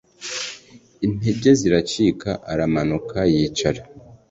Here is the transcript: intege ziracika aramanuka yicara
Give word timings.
intege 1.05 1.49
ziracika 1.59 2.31
aramanuka 2.51 3.17
yicara 3.33 3.81